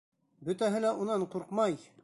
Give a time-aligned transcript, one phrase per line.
[0.47, 1.79] Бөтәһе лә унан ҡурҡмай!